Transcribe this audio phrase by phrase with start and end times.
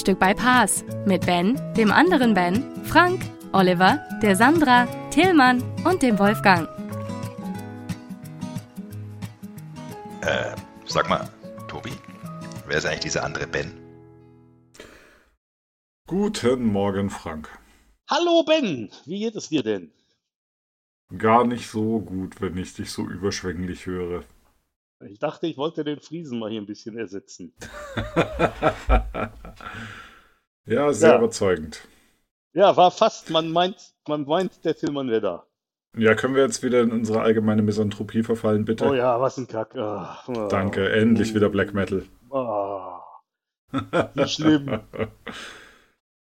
[0.00, 3.20] Frühstück bei Paas mit Ben, dem anderen Ben, Frank,
[3.52, 6.66] Oliver, der Sandra, Tillmann und dem Wolfgang.
[10.22, 11.28] Äh, sag mal,
[11.68, 11.92] Tobi,
[12.66, 13.78] wer ist eigentlich dieser andere Ben?
[16.06, 17.50] Guten Morgen, Frank.
[18.08, 19.92] Hallo Ben, wie geht es dir denn?
[21.18, 24.24] Gar nicht so gut, wenn ich dich so überschwänglich höre.
[25.08, 27.54] Ich dachte, ich wollte den Friesen mal hier ein bisschen ersetzen.
[30.66, 31.18] ja, sehr Ja.
[31.18, 31.88] überzeugend.
[32.52, 35.46] Ja, war fast, man meint, man meint, der Tillmann wäre da.
[35.96, 38.84] Ja, können wir jetzt wieder in unsere allgemeine Misanthropie verfallen, bitte?
[38.88, 39.74] Oh ja, was ein Kack.
[39.76, 40.22] Ah.
[40.48, 42.04] Danke, endlich wieder Black Metal.
[42.30, 43.00] Ah,
[44.14, 44.80] wie schlimm.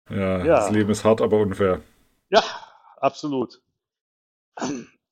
[0.08, 0.56] Ja, Ja.
[0.58, 1.82] das Leben ist hart, aber unfair.
[2.30, 2.44] Ja,
[2.98, 3.60] absolut.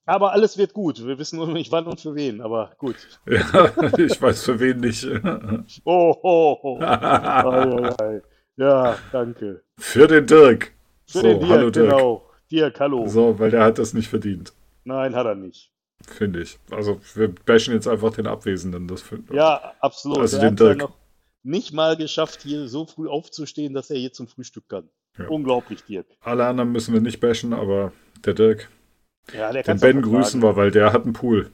[0.05, 1.05] Aber alles wird gut.
[1.05, 2.95] Wir wissen nur noch nicht wann und für wen, aber gut.
[3.25, 5.03] Ja, ich weiß für wen nicht.
[5.85, 6.79] Oh, oh, oh.
[6.81, 8.21] Ei, ei, ei.
[8.57, 9.63] Ja, danke.
[9.79, 10.73] Für den Dirk.
[11.05, 11.89] Für so, den Dirk, hallo Dirk.
[11.89, 12.29] genau.
[12.51, 13.07] Dirk, hallo.
[13.07, 15.71] So, weil der hat das nicht verdient, Nein, hat er nicht.
[16.05, 16.59] finde ich.
[16.69, 18.88] Also wir bashen jetzt einfach den Abwesenden.
[18.88, 20.19] Das Ja, absolut.
[20.19, 20.79] Also er den hat ja Dirk.
[20.79, 20.97] noch
[21.43, 24.89] nicht mal geschafft, hier so früh aufzustehen, dass er hier zum Frühstück kann.
[25.17, 25.27] Ja.
[25.29, 26.07] Unglaublich, Dirk.
[26.21, 27.91] Alle anderen müssen wir nicht bashen, aber
[28.25, 28.69] der Dirk,
[29.31, 31.52] Ja, der den kann's Ben grüßen wir, weil der hat einen Pool.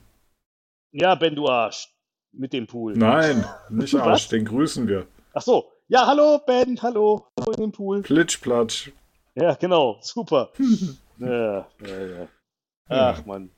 [0.91, 1.87] Ja, Ben, du Arsch.
[2.31, 2.95] Mit dem Pool.
[2.95, 3.93] Nein, nicht?
[3.95, 5.07] Arsch, den grüßen wir.
[5.33, 5.71] Ach so.
[5.87, 7.25] Ja, hallo, Ben, hallo.
[7.39, 8.01] Hallo in dem Pool.
[8.03, 8.91] Plitschplatsch.
[9.35, 9.99] Ja, genau.
[10.01, 10.51] Super.
[11.19, 12.27] ja, ja, ja.
[12.87, 13.51] Ach, Mann.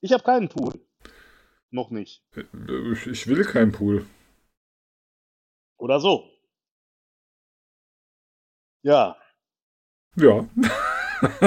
[0.00, 0.72] Ich habe keinen Pool.
[1.70, 2.24] Noch nicht.
[2.34, 4.04] Ich- Ich will keinen Pool.
[5.78, 6.28] Oder so.
[8.82, 9.16] Ja.
[10.16, 10.48] Ja.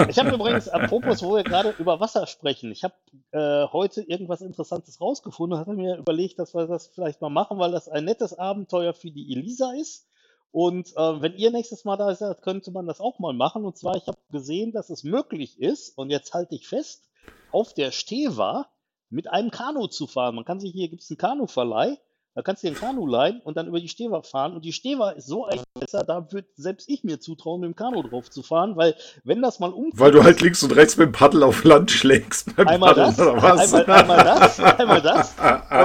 [0.09, 2.93] Ich habe übrigens, apropos, wo wir gerade über Wasser sprechen, ich habe
[3.31, 7.71] äh, heute irgendwas Interessantes rausgefunden, hatte mir überlegt, dass wir das vielleicht mal machen, weil
[7.71, 10.07] das ein nettes Abenteuer für die Elisa ist.
[10.51, 13.65] Und äh, wenn ihr nächstes Mal da seid, könnte man das auch mal machen.
[13.65, 17.09] Und zwar, ich habe gesehen, dass es möglich ist, und jetzt halte ich fest,
[17.51, 18.69] auf der Steva
[19.09, 20.35] mit einem Kanu zu fahren.
[20.35, 21.97] Man kann sich hier, gibt es einen Kanuverleih,
[22.35, 24.55] da kannst du dir ein Kanu leihen und dann über die Steva fahren.
[24.55, 27.75] Und die Steva ist so ein besser, da würde selbst ich mir zutrauen, mit dem
[27.77, 30.97] Kanu drauf zu fahren, weil wenn das mal umkippt, Weil du halt links und rechts
[30.97, 32.53] mit dem Paddel auf Land schlägst.
[32.57, 33.73] beim Einmal Paddeln, das, oder was?
[33.73, 35.35] einmal, einmal das, einmal das.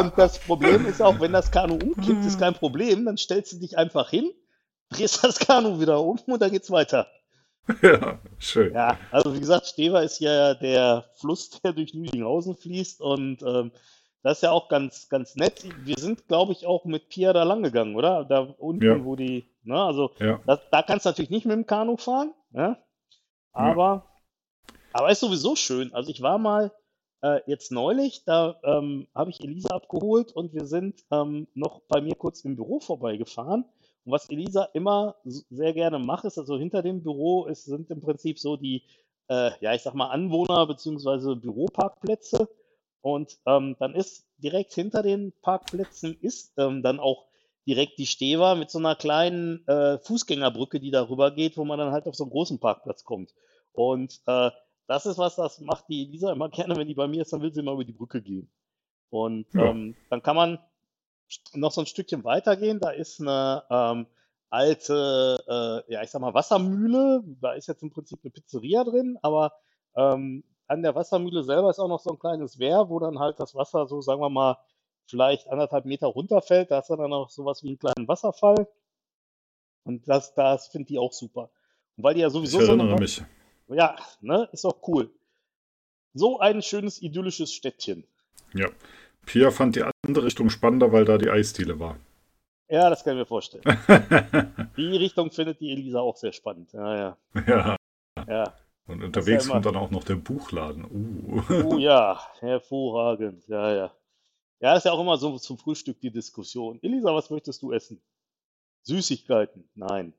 [0.01, 3.05] Und das Problem ist auch, wenn das Kanu umkippt, ist kein Problem.
[3.05, 4.33] Dann stellst du dich einfach hin,
[4.91, 7.07] drehst das Kanu wieder um und dann geht's weiter.
[7.81, 8.75] ja, schön.
[8.75, 13.71] Ja, also wie gesagt, Stever ist ja der Fluss, der durch Lüdinghausen fließt und ähm,
[14.23, 15.65] das ist ja auch ganz, ganz nett.
[15.85, 18.25] Wir sind, glaube ich, auch mit Pia da lang gegangen, oder?
[18.25, 19.05] Da unten, Ja.
[19.05, 20.41] wo die, ne, also Ja.
[20.47, 22.77] das, da kannst du natürlich nicht mit dem Kanu fahren, ne?
[23.53, 24.07] aber,
[24.93, 25.93] aber ist sowieso schön.
[25.95, 26.73] Also ich war mal
[27.23, 32.01] äh, jetzt neulich, da ähm, habe ich Elisa abgeholt und wir sind ähm, noch bei
[32.01, 33.65] mir kurz im Büro vorbeigefahren.
[34.05, 38.01] Und was Elisa immer sehr gerne macht, ist also hinter dem Büro ist, sind im
[38.01, 38.83] Prinzip so die,
[39.29, 41.35] äh, ja ich sag mal Anwohner bzw.
[41.35, 42.49] Büroparkplätze.
[43.03, 47.27] Und ähm, dann ist direkt hinter den Parkplätzen ist ähm, dann auch
[47.67, 51.93] direkt die Stever mit so einer kleinen äh, Fußgängerbrücke, die darüber geht, wo man dann
[51.93, 53.35] halt auf so einen großen Parkplatz kommt.
[53.73, 54.51] Und äh,
[54.87, 57.43] das ist was, das macht die Elisa immer gerne, wenn die bei mir ist, dann
[57.43, 58.51] will sie immer über die Brücke gehen.
[59.11, 59.71] Und Ja.
[59.71, 60.59] ähm, dann kann man
[61.55, 62.81] noch so ein Stückchen weitergehen.
[62.81, 64.07] Da ist eine ähm,
[64.49, 67.23] alte, äh, ja, ich sag mal, Wassermühle.
[67.41, 69.53] Da ist jetzt im Prinzip eine Pizzeria drin, aber
[69.95, 73.41] ähm, an der Wassermühle selber ist auch noch so ein kleines Wehr, wo dann halt
[73.41, 74.57] das Wasser so, sagen wir mal,
[75.05, 76.71] vielleicht anderthalb Meter runterfällt.
[76.71, 78.69] Da hast du dann auch sowas wie einen kleinen Wasserfall.
[79.83, 81.51] Und das, das finde ich auch super.
[81.97, 83.21] Und weil die ja Ich sowieso so erinnere eine, mich.
[83.69, 85.11] ja, ne, ist auch cool.
[86.15, 88.05] So ein schönes idyllisches Städtchen.
[88.55, 88.69] Ja.
[89.27, 91.97] Pia fand die andere Richtung spannender, weil da die Eisdiele war.
[92.69, 93.65] Ja, das kann ich mir vorstellen.
[94.77, 96.73] Die Richtung findet die Elisa auch sehr spannend.
[96.73, 97.17] Ja, ja,
[97.47, 97.77] ja.
[98.29, 98.55] ja.
[98.87, 100.85] Und unterwegs kommt dann auch noch der Buchladen.
[100.85, 101.43] Uh.
[101.65, 103.47] Oh ja, hervorragend.
[103.47, 103.95] Ja, ja.
[104.61, 106.79] Ja, ist ja auch immer so zum Frühstück die Diskussion.
[106.83, 108.03] Elisa, was möchtest du essen?
[108.83, 109.69] Süßigkeiten?
[109.75, 110.13] Nein.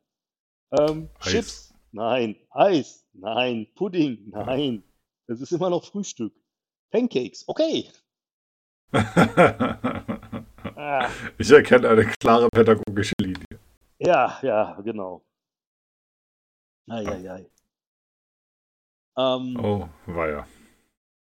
[0.71, 1.09] Ähm.
[1.19, 1.73] Chips?
[1.91, 2.35] Nein.
[2.49, 3.05] Eis?
[3.13, 3.67] Nein.
[3.75, 4.29] Pudding?
[4.29, 4.83] Nein.
[5.27, 6.33] Das ist immer noch Frühstück.
[6.91, 7.47] Pancakes?
[7.47, 7.89] Okay.
[10.75, 13.59] Ah, ich erkenne eine klare pädagogische Linie.
[13.99, 15.23] ja, ja, genau.
[16.89, 17.45] Eieiei.
[19.17, 20.47] Ähm, Oh, war ja.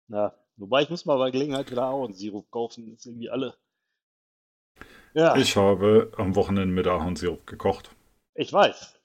[0.08, 2.90] na, wobei ich muss mal bei Gelegenheit wieder Ahornsirup kaufen.
[2.92, 3.56] Das ist irgendwie alle.
[5.14, 7.96] Ja, ich, Ich habe am Wochenende mit Ahornsirup gekocht.
[8.36, 9.00] weiß.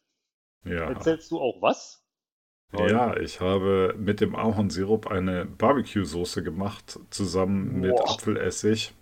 [0.64, 0.90] Ja.
[0.90, 2.04] Erzählst du auch was?
[2.74, 8.10] Ja, ich habe mit dem Ahornsirup eine Barbecue-Soße gemacht, zusammen mit Boah.
[8.10, 8.94] Apfelessig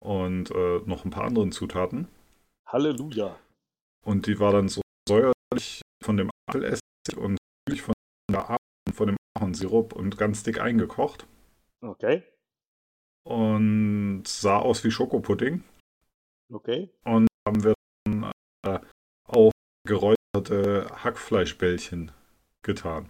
[0.00, 2.06] und äh, noch ein paar anderen Zutaten.
[2.66, 3.36] Halleluja.
[4.04, 6.80] Und die war dann so säuerlich von dem Apfelessig
[7.16, 7.36] und
[7.68, 7.94] süßlich von,
[8.34, 8.58] Ahorn,
[8.92, 11.26] von dem Ahornsirup und ganz dick eingekocht.
[11.82, 12.24] Okay,
[13.24, 15.62] Und sah aus wie Schokopudding.
[16.50, 16.90] okay.
[17.04, 17.74] Und haben wir
[18.04, 18.32] dann
[18.66, 18.80] äh,
[19.24, 19.52] auf
[19.86, 22.12] geräucherte Hackfleischbällchen
[22.62, 23.08] getan.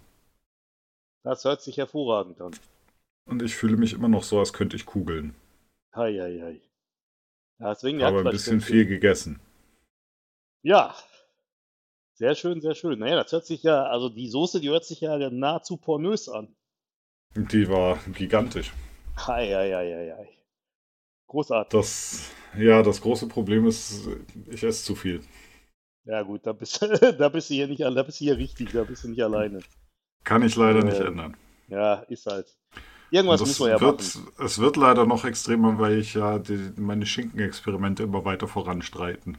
[1.22, 2.54] Das hört sich hervorragend an.
[3.28, 5.34] Und ich fühle mich immer noch so, als könnte ich kugeln.
[5.92, 6.60] Eieiei.
[7.58, 9.40] Ja, deswegen der Aber ein bisschen viel gegessen.
[10.62, 10.94] Ja.
[12.18, 12.98] Sehr schön, sehr schön.
[12.98, 16.48] Naja, das hört sich ja, also die Soße, die hört sich ja nahezu pornös an.
[17.34, 18.72] Die war gigantisch.
[19.16, 20.28] Eieiei.
[21.28, 21.78] Großartig.
[21.78, 24.08] Das, ja, das große Problem ist,
[24.50, 25.20] ich esse zu viel.
[26.04, 26.80] Ja gut, da bist,
[27.18, 29.58] da bist du hier nicht, da bist du hier richtig, da bist du nicht alleine.
[30.24, 31.36] Kann ich leider nicht Äh, ändern.
[31.68, 32.46] Ja, ist halt.
[33.10, 34.32] Irgendwas es man ja wird, machen.
[34.38, 39.38] es wird leider noch extremer, weil ich ja die, meine Schinkenexperimente immer weiter voranstreiten.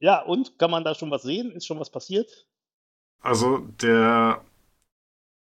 [0.00, 1.50] Ja, und kann man da schon was sehen?
[1.52, 2.46] Ist schon was passiert?
[3.20, 4.44] Also der,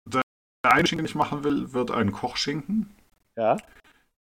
[0.06, 0.22] der
[0.64, 2.90] eine Schinken, den ich machen will, wird ein Kochschinken.
[3.36, 3.56] Ja.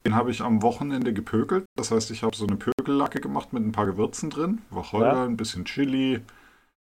[0.05, 1.65] Den habe ich am Wochenende gepökelt.
[1.77, 4.63] Das heißt, ich habe so eine Pökellacke gemacht mit ein paar Gewürzen drin.
[4.71, 5.25] Wacholder, Ja.
[5.25, 6.21] ein bisschen Chili,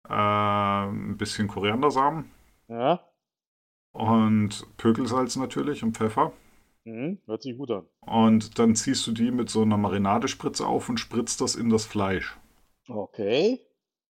[0.09, 2.31] äh, ein bisschen Koriandersamen
[2.69, 3.01] Ja.
[3.94, 6.31] und Pökelsalz natürlich und Pfeffer.
[6.85, 7.19] Mhm.
[7.27, 7.85] Hört sich gut an.
[8.00, 11.85] Und dann ziehst du die mit so einer Marinadespritze auf und spritzt das in das
[11.85, 12.35] Fleisch.
[12.91, 13.59] Okay.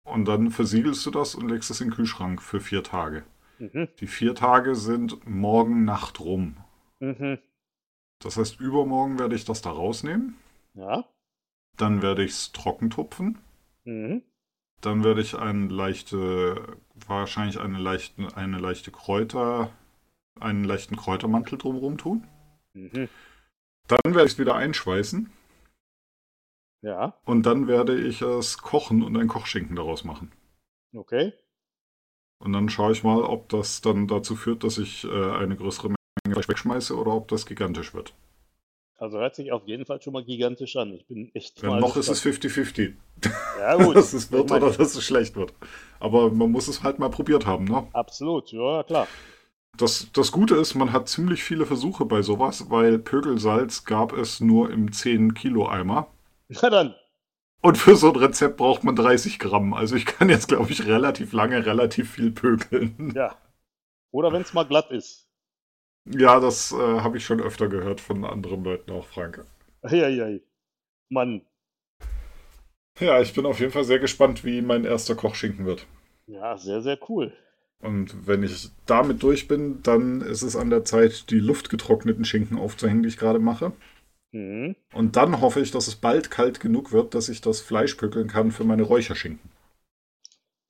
[0.05, 3.25] Und dann versiegelst du das und legst es in den Kühlschrank für vier Tage.
[3.59, 3.89] Mhm.
[4.01, 6.59] Die vier Tage sind morgen Nacht rum.
[7.01, 7.39] Mhm.
[8.21, 10.37] Das heißt, übermorgen werde ich das da rausnehmen.
[10.75, 11.05] Ja.
[11.77, 13.39] Dann werde ich es trocken tupfen.
[13.85, 14.23] Mhm.
[14.81, 19.71] Dann werde ich eine leichte, wahrscheinlich eine leichte, eine leichte Kräuter,
[20.39, 22.27] einen leichten Kräutermantel drumherum tun.
[22.75, 23.09] Mhm.
[23.89, 25.31] Dann werde ich es wieder einschweißen
[26.87, 27.15] Ja.
[27.25, 30.31] und dann werde ich es kochen und einen Kochschinken daraus machen.
[30.95, 31.33] Okay.
[32.39, 35.89] Und dann schaue ich mal, ob das dann dazu führt, dass ich äh, eine größere
[35.89, 35.97] Menge
[36.31, 38.15] Fleisch wegschmeiße oder ob das gigantisch wird.
[38.99, 40.93] Also hört sich auf jeden Fall schon mal gigantisch an.
[40.93, 42.95] Ich bin echt mal noch ist es 50-50,
[43.59, 43.97] Ja gut.
[43.97, 45.53] dass es wird oder dass es schlecht wird.
[45.99, 47.89] Aber man muss es halt mal probiert haben, ne?
[47.95, 49.09] Absolut, ja klar.
[49.77, 54.41] Das, das Gute ist, man hat ziemlich viele Versuche bei sowas, weil Pökelsalz gab es
[54.41, 56.07] nur im 10-Kilo-Eimer.
[56.49, 56.95] Na dann.
[57.63, 59.75] Und für so ein Rezept braucht man 30 Gramm.
[59.75, 63.13] Also ich kann jetzt, glaube ich, relativ lange relativ viel pökeln.
[63.15, 63.37] Ja.
[64.13, 65.29] Oder wenn es mal glatt ist.
[66.09, 69.45] Ja, das äh, habe ich schon öfter gehört von anderen Leuten, auch Frank.
[69.83, 70.41] Eieiei.
[71.09, 71.43] Mann.
[73.01, 75.87] Ja, ich bin auf jeden Fall sehr gespannt, wie mein erster Kochschinken wird.
[76.27, 77.33] Ja, sehr, sehr cool.
[77.81, 82.59] Und wenn ich damit durch bin, dann ist es an der Zeit, die luftgetrockneten Schinken
[82.59, 83.73] aufzuhängen, die ich gerade mache.
[84.37, 84.77] Mhm.
[84.93, 88.29] Und dann hoffe ich, dass es bald kalt genug wird, dass ich das Fleisch pökeln
[88.29, 89.51] kann für meine Räucherschinken.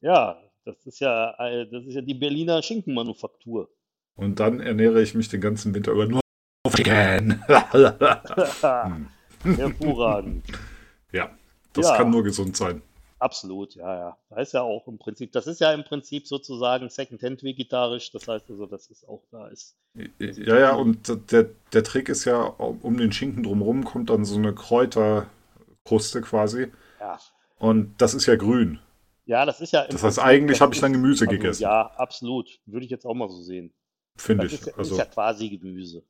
[0.00, 3.68] Ja, das ist ja, äh, das ist ja die Berliner Schinkenmanufaktur.
[4.14, 6.20] Und dann ernähre ich mich den ganzen Winter über nur
[6.66, 7.42] auf Chicken.
[9.42, 9.56] Hm.
[9.56, 10.44] Hervorragend.
[11.12, 11.30] ja,
[11.72, 11.96] das Ja.
[11.96, 12.82] kann nur gesund sein.
[13.18, 14.18] Absolut, ja, ja.
[14.28, 18.10] Da ist ja auch im Prinzip, das ist ja im Prinzip sozusagen Secondhand vegetarisch.
[18.10, 19.74] Das heißt also, das ist auch da ist.
[20.18, 24.36] Ja, ja, und der, der Trick ist ja, um den Schinken drumherum kommt dann so
[24.36, 26.70] eine Kräuterkruste quasi.
[27.00, 27.18] Ja.
[27.58, 28.80] Und das ist ja grün.
[29.24, 31.62] Ja, das ist ja Das heißt, Prinzip- eigentlich habe ich dann Gemüse also, gegessen.
[31.62, 32.60] Ja, absolut.
[32.66, 33.72] Würde ich jetzt auch mal so sehen.
[34.16, 34.52] Finde ich.
[34.52, 36.02] ist, ja, Also, ist ja quasi Gemüse.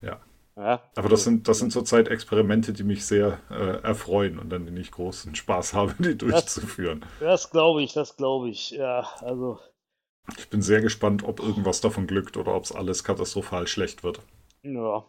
[0.00, 0.20] Ja.
[0.56, 4.64] Ja aber das sind, das sind zurzeit Experimente, die mich sehr äh, erfreuen und an
[4.66, 7.04] denen ich großen Spaß habe, die durchzuführen.
[7.20, 8.70] Das glaube ich, das glaube ich.
[8.70, 9.58] Ja, also.
[10.38, 14.20] Ich bin sehr gespannt, ob irgendwas davon glückt oder ob es alles katastrophal schlecht wird.
[14.62, 15.04] Ja.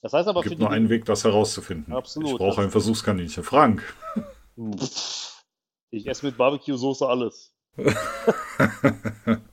[0.00, 1.92] Das heißt aber Es gibt nur einen Weg, das herauszufinden.
[1.92, 2.32] Absolut.
[2.32, 3.42] Ich brauche Das- ein Versuchskaninchen.
[3.42, 3.82] Frank.
[5.90, 7.52] Ich esse mit Barbecue-Soße alles.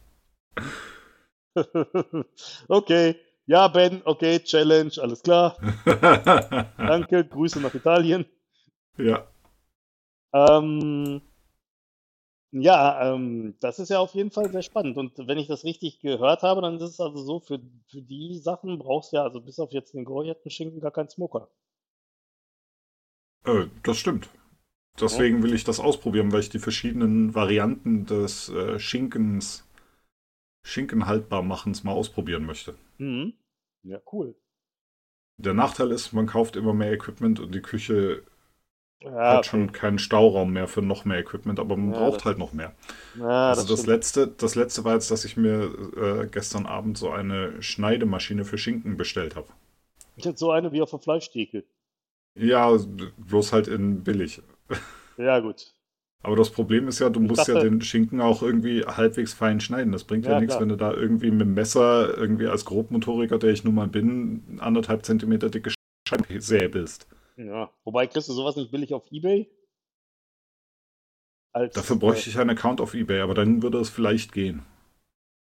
[2.67, 3.15] okay.
[3.47, 5.57] Ja, Ben, okay, Challenge, alles klar.
[6.85, 8.25] Danke, Grüße nach Italien.
[8.97, 9.27] ja,
[10.33, 11.21] Ähm,
[12.51, 14.97] ja, ähm, das ist ja auf jeden Fall sehr spannend.
[14.97, 17.59] Und wenn ich das richtig gehört habe, dann ist es also so, für,
[17.89, 21.09] für die Sachen brauchst du ja, also bis auf jetzt den geräucherten Schinken, gar keinen
[21.09, 21.49] Smoker.
[23.45, 24.29] äh, das stimmt.
[24.99, 29.65] deswegen will ich das ausprobieren, weil ich die verschiedenen Varianten des äh, Schinkens,
[30.63, 32.75] Schinkenhaltbarmachens mal ausprobieren möchte.
[32.99, 33.33] Mhm.
[33.83, 34.35] Ja, cool.
[35.37, 38.23] Der Nachteil ist, man kauft immer mehr Equipment und die Küche
[38.99, 42.25] Ja, hat schon keinen Stauraum mehr für noch mehr Equipment, aber man Ja, braucht das-
[42.25, 42.75] halt noch mehr.
[43.13, 43.87] Ja, also das, stimmt.
[43.87, 48.57] letzte, das letzte war jetzt, dass ich mir äh, gestern Abend so eine Schneidemaschine für
[48.57, 49.47] Schinken bestellt habe.
[50.17, 51.63] Jetzt so eine wie auf der Fleischtheke.
[52.35, 52.77] Ja,
[53.17, 54.41] bloß halt in billig.
[55.17, 55.74] Ja, gut.
[56.25, 59.35] Aber das Problem ist ja, du Ich musst ja dachte- den Schinken auch irgendwie halbwegs
[59.35, 59.91] fein schneiden.
[59.91, 60.61] Das bringt ja, Ja, nichts, klar.
[60.61, 64.57] wenn du da irgendwie mit dem Messer irgendwie als Grobmotoriker, der ich nun mal bin,
[64.59, 65.71] anderthalb Zentimeter dicke
[66.09, 67.07] Scheiben säbelst.
[67.37, 67.69] Ja.
[67.83, 69.47] Wobei kriegst du sowas nicht billig auf Ebay?
[71.53, 74.59] Als, Dafür bräuchte ich einen Account auf Ebay, aber dann würde es vielleicht gehen.
[74.59, 74.63] Äh,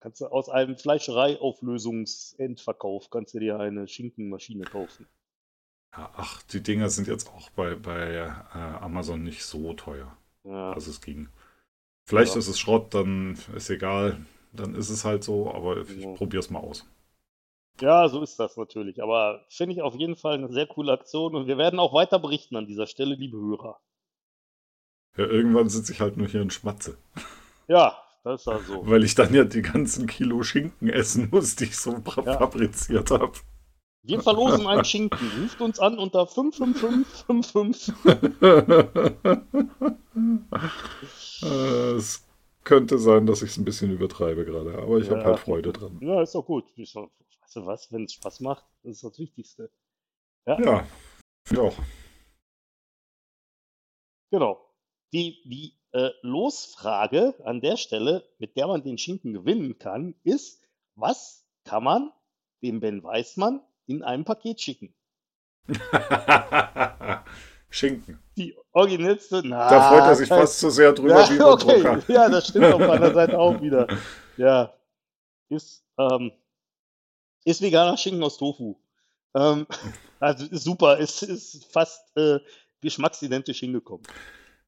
[0.01, 5.07] kannst du aus einem Fleischereiauflösungsendverkauf kannst du dir eine Schinkenmaschine kaufen.
[5.95, 8.29] Ja, ach, die Dinger sind jetzt auch bei, bei äh,
[8.79, 10.15] Amazon nicht so teuer.
[10.50, 10.74] Ja.
[10.74, 11.29] Also es ging.
[12.06, 12.39] Vielleicht Ja.
[12.39, 14.18] ist es Schrott, dann ist egal.
[14.51, 16.13] Dann ist es halt so, aber ich Ja.
[16.13, 16.86] probiere es mal aus.
[17.82, 19.01] Ja, so ist das natürlich.
[19.01, 22.20] Aber finde ich auf jeden Fall eine sehr coole Aktion und wir werden auch weiter
[22.20, 23.79] berichten an dieser Stelle, liebe Hörer.
[25.18, 26.98] Ja, irgendwann sitze ich halt nur hier und schmatze.
[27.68, 28.88] Ja, das ist ja so.
[28.88, 31.91] Weil ich dann ja die ganzen Kilo Schinken essen muss, die ich so
[32.25, 32.38] Ja.
[32.38, 33.34] fabriziert habe.
[34.03, 35.29] Wir verlosen einen Schinken.
[35.41, 37.94] Ruft uns an unter 55555.
[41.44, 41.46] Äh,
[41.96, 42.25] es
[42.63, 45.25] könnte sein, dass ich es ein bisschen übertreibe gerade, aber ich habe Ja.
[45.27, 45.98] halt Freude dran.
[46.01, 46.65] Ja, ist doch gut.
[46.75, 49.72] Ich weißt du was, wenn es Spaß macht, das ist das Wichtigste.
[50.46, 50.86] Ja,
[51.44, 51.75] finde auch.
[54.32, 54.65] Genau.
[55.13, 60.63] Die, die äh, Losfrage an der Stelle, mit der man den Schinken gewinnen kann, ist,
[60.96, 62.12] was kann man
[62.62, 64.93] dem Ben Weißmann in einem Paket schicken?
[67.72, 68.19] Schinken.
[68.38, 71.81] Die originellste, na, Da freut er sich fast so sehr drüber wie Ja, über okay.
[71.81, 72.03] Drucker.
[72.08, 73.88] Ja, das stimmt auf meiner Seite auch wieder.
[74.38, 74.74] Ja.
[75.50, 76.31] Ist, ähm,
[77.43, 78.77] ist veganer Schinken aus Tofu.
[79.36, 79.67] Ähm,
[80.22, 82.39] also ist super, ist, ist fast äh,
[82.79, 84.08] geschmacksidentisch hingekommen.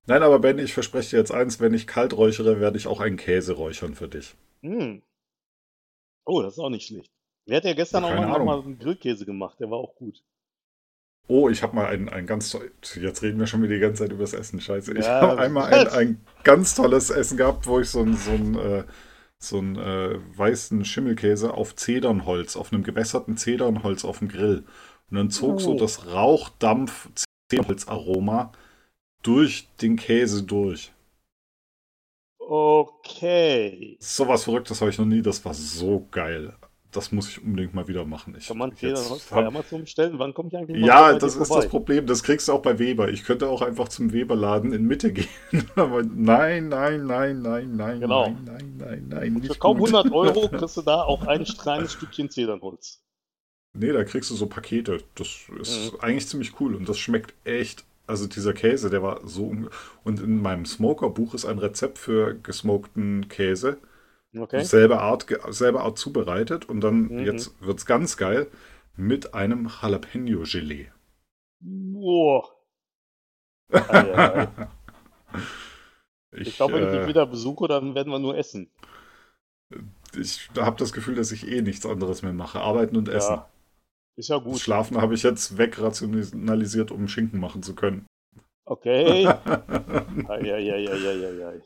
[0.08, 3.00] Nein, aber Ben, ich verspreche dir jetzt eins, wenn ich kalt räuchere, werde ich auch
[3.00, 4.36] einen Käse räuchern für dich.
[4.62, 5.04] Hm.
[6.26, 7.14] Oh, das ist auch nicht schlecht.
[7.48, 8.46] Der hat ja gestern auch Ahnung.
[8.46, 10.24] mal einen Grillkäse gemacht, der war auch gut.
[11.28, 14.04] Oh, ich habe mal ein, ein ganz toll- Jetzt reden wir schon wieder die ganze
[14.04, 14.60] Zeit über das Essen.
[14.60, 14.94] Scheiße.
[14.98, 18.32] Ich Ja, habe einmal ein, ein ganz tolles Essen gehabt, wo ich so ein, so
[18.32, 18.84] ein, äh,
[19.40, 24.66] so einen äh, weißen Schimmelkäse auf Zedernholz, auf einem gewässerten Zedernholz auf dem Grill.
[25.10, 25.80] Und dann zog so Oh.
[25.80, 27.10] das Rauchdampf
[27.50, 28.52] Zedernholzaroma
[29.24, 30.92] durch den Käse durch.
[32.40, 33.98] Okay.
[34.02, 35.22] Sowas Verrücktes habe ich noch nie.
[35.22, 36.56] Das war so geil.
[36.92, 38.36] Das muss ich unbedingt mal wieder machen.
[38.38, 40.20] Ich, Kann man jetzt Federnholz hab- bei Amazon bestellen?
[40.20, 41.62] Wann komme ich eigentlich mal Ja, das ist vorbei?
[41.64, 42.06] das Problem.
[42.06, 43.10] Das kriegst du auch bei Weber.
[43.10, 45.30] Ich könnte auch einfach zum Weberladen in Mitte gehen.
[45.76, 48.26] Aber nein, nein, nein, nein, nein, Genau.
[48.26, 49.36] nein, nein, nein, nein.
[49.38, 49.94] Und für kaum gut.
[49.94, 53.02] 100 Euro kriegst du da auch ein kleines Stückchen Zedernholz.
[53.74, 54.98] Nee, da kriegst du so Pakete.
[55.16, 55.28] Das
[55.62, 56.00] ist Mhm.
[56.02, 57.86] eigentlich ziemlich cool und das schmeckt echt.
[58.06, 59.56] Also dieser Käse, der war so.
[60.04, 63.78] Und in meinem Smoker-Buch ist ein Rezept für gesmokten Käse.
[64.38, 64.64] Okay?
[64.64, 67.20] Selbe Art, selbe Art zubereitet und dann, Mhm.
[67.26, 68.48] jetzt wird's ganz geil,
[68.96, 70.92] mit einem Jalapeno-Gelee.
[71.60, 72.50] Boah.
[76.34, 78.70] Ich, Ich glaube, wenn ich äh, dich wieder besuche, dann werden wir nur essen.
[80.18, 82.62] ich habe das Gefühl, dass ich eh nichts anderes mehr mache.
[82.62, 83.34] Arbeiten und essen.
[83.34, 83.50] Ja,
[84.16, 84.60] ist ja Das gut.
[84.60, 88.06] Schlafen habe ich jetzt wegrationalisiert, um Schinken machen zu können.
[88.64, 89.26] Okay.
[90.30, 91.62] Ei, ei, ei.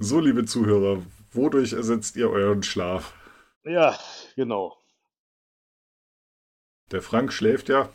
[0.00, 1.02] so, liebe Zuhörer,
[1.34, 3.14] wodurch ersetzt ihr euren Schlaf?
[3.64, 3.98] Ja,
[4.36, 4.76] genau.
[6.90, 7.88] Der Frank schläft ja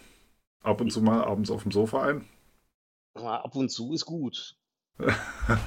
[0.62, 2.28] ab und zu mal abends auf dem Sofa ein.
[3.16, 4.56] Ab und zu ist gut.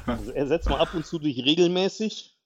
[0.06, 2.36] Also ersetzt mal ab und zu durch regelmäßig.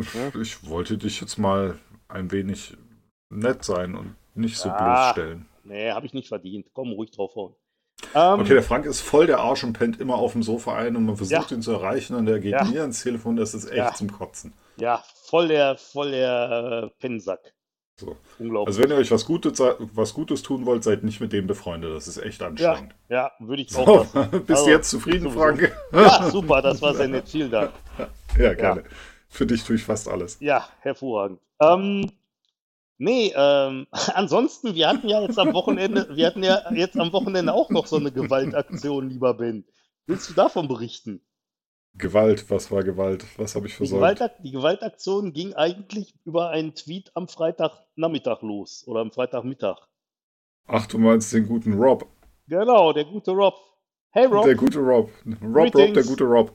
[0.00, 2.76] Ich wollte dich jetzt mal ein wenig
[3.28, 5.12] nett sein und nicht so Ah.
[5.12, 5.46] bloßstellen.
[5.64, 6.68] Nee, habe ich nicht verdient.
[6.72, 7.54] Komm, ruhig draufhauen.
[8.14, 10.96] Ähm, Okay, der Frank ist voll der Arsch und pennt immer auf dem Sofa ein
[10.96, 11.56] und man versucht Ja.
[11.56, 12.64] ihn zu erreichen und er geht Ja.
[12.64, 13.94] mir ans Telefon, das ist echt Ja.
[13.94, 14.52] zum Kotzen.
[14.76, 17.40] Ja, voll der, voll der äh, Pennsack.
[17.98, 18.14] So.
[18.38, 18.76] Unglaublich.
[18.76, 21.94] Also wenn ihr euch was Gutes, was Gutes tun wollt, seid nicht mit dem befreundet.
[21.96, 22.94] Das ist echt anstrengend.
[23.08, 24.30] ja, würde ich So, auch lassen.
[24.30, 25.30] bist du Also, jetzt zufrieden.
[25.30, 25.72] Frank?
[25.92, 27.28] Ja, super, das war nett.
[27.28, 27.70] Vielen Dank.
[28.38, 28.84] Ja, gerne.
[29.30, 30.36] Für dich tue ich fast alles.
[30.40, 31.40] Ja, hervorragend.
[31.58, 32.10] Ähm,
[32.98, 37.52] nee, ähm, ansonsten, wir hatten ja jetzt am Wochenende, wir hatten ja jetzt am Wochenende
[37.52, 39.64] auch noch so eine Gewaltaktion, lieber Ben.
[40.06, 41.20] Willst du davon berichten?
[41.94, 43.24] Gewalt, was war Gewalt?
[43.38, 44.00] Was habe ich Die, versäumt?
[44.00, 49.78] Gewaltak die Gewaltaktion ging eigentlich über einen Tweet am Freitagnachmittag los oder am Freitagmittag.
[50.66, 52.06] Ach, du meinst den guten Rob.
[52.48, 53.54] Genau, der gute Rob.
[54.10, 54.44] Hey Rob.
[54.44, 55.10] Der gute Rob.
[55.42, 56.52] Rob, Rob, der gute Rob.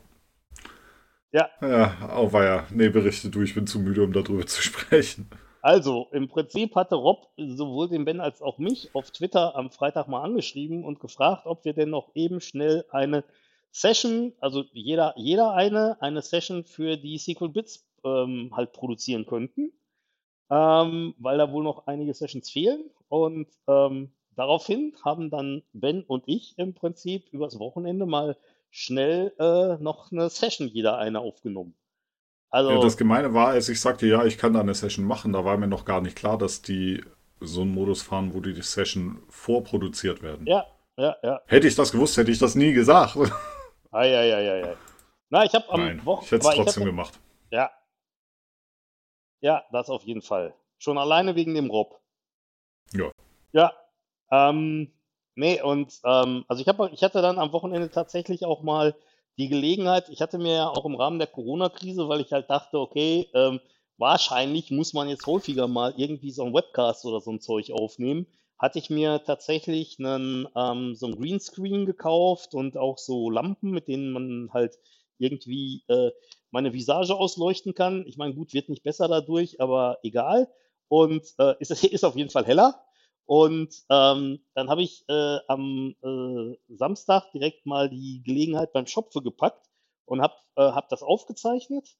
[1.31, 1.50] Ja.
[1.62, 2.67] Ja, auweia.
[2.71, 5.29] Nee, berichte du, ich bin zu müde, um darüber zu sprechen.
[5.62, 10.08] Also, im Prinzip hatte Rob sowohl den Ben als auch mich auf Twitter am Freitag
[10.08, 13.24] mal angeschrieben und gefragt, ob wir denn noch eben schnell eine
[13.72, 19.72] Session, also jeder, jeder eine, eine Session für die Sequel Bits ähm, halt produzieren könnten,
[20.50, 22.89] ähm, weil da wohl noch einige Sessions fehlen.
[23.08, 28.36] Und ähm, daraufhin haben dann Ben und ich im Prinzip übers Wochenende mal
[28.72, 31.75] schnell äh, noch eine Session jeder eine aufgenommen.
[32.53, 35.31] Also, Ja, das Gemeine war, als ich sagte, ja, ich kann da eine Session machen,
[35.34, 37.03] da war mir noch gar nicht klar, dass die
[37.39, 40.46] so einen Modus fahren, wo die, die Session vorproduziert werden.
[40.46, 40.65] ja,
[40.98, 41.41] ja, ja.
[41.48, 43.17] Hätte ich das gewusst, hätte ich das nie gesagt.
[43.91, 44.75] Eieieiei.
[45.29, 47.17] Na, ich habe am Nein, Wochen- ich hätte es trotzdem gemacht.
[47.50, 47.72] Ja.
[49.39, 50.53] Ja, das auf jeden Fall.
[50.77, 52.00] Schon alleine wegen dem Rob.
[52.93, 53.12] Ja.
[53.53, 53.74] Ja.
[54.29, 54.91] Ähm,
[55.36, 58.96] nee, und ähm, also ich habe ich hatte dann am Wochenende tatsächlich auch mal
[59.38, 62.80] die Gelegenheit, ich hatte mir ja auch im Rahmen der Corona-Krise, weil ich halt dachte,
[62.80, 63.60] okay, ähm,
[63.98, 68.28] wahrscheinlich muss man jetzt häufiger mal irgendwie so ein Webcast oder so ein Zeug aufnehmen,
[68.58, 73.88] hatte ich mir tatsächlich einen, ähm, so ein Greenscreen gekauft und auch so Lampen, mit
[73.88, 74.78] denen man halt
[75.18, 76.12] irgendwie äh,
[76.52, 78.06] meine Visage ausleuchten kann.
[78.08, 80.48] Ich meine, gut, wird nicht besser dadurch, aber egal.
[80.88, 82.84] Und äh, ist, ist auf jeden Fall heller.
[83.32, 89.22] Und ähm, dann habe ich äh, am äh, Samstag direkt mal die Gelegenheit beim Schopfe
[89.22, 89.70] gepackt
[90.04, 91.96] und habe äh, hab das aufgezeichnet.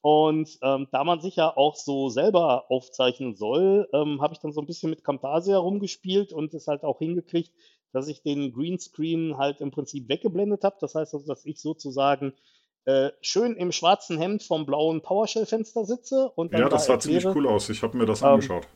[0.00, 4.54] Und ähm, da man sich ja auch so selber aufzeichnen soll, ähm, habe ich dann
[4.54, 7.52] so ein bisschen mit Camtasia rumgespielt und es halt auch hingekriegt,
[7.92, 10.76] dass ich den Greenscreen halt im Prinzip weggeblendet habe.
[10.80, 12.32] Das heißt also, dass ich sozusagen
[12.86, 17.26] äh, schön im schwarzen Hemd vom blauen PowerShell-Fenster sitze und Ja, das da sah ziemlich
[17.26, 17.68] erkläre, cool aus.
[17.68, 18.66] Ich habe mir das Ähm, angeschaut.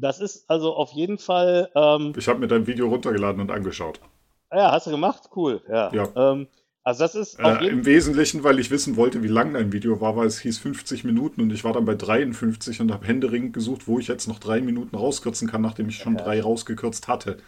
[0.00, 4.00] Das ist also auf jeden Fall, ähm, Ich habe mir dein Video runtergeladen und angeschaut.
[4.52, 5.28] ja, hast du gemacht?
[5.34, 5.92] Cool, ja.
[5.92, 6.08] Ja.
[6.32, 6.46] Ähm,
[6.84, 10.16] also das ist Äh, Im Wesentlichen, weil ich wissen wollte, wie lang dein Video war,
[10.16, 13.88] weil es hieß 50 Minuten und ich war dann bei 53 und habe händeringend gesucht,
[13.88, 16.24] wo ich jetzt noch drei Minuten rauskürzen kann, nachdem ich schon Ja.
[16.24, 17.38] drei rausgekürzt hatte.